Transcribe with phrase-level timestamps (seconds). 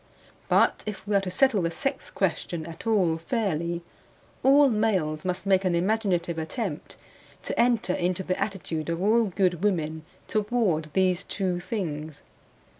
[0.49, 3.83] But if we are to settle the sex question at all fairly,
[4.41, 6.97] all males must make an imaginative attempt
[7.43, 12.23] to enter into the attitude of all good women toward these two things.